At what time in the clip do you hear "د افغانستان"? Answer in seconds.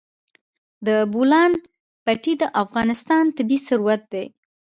2.41-3.23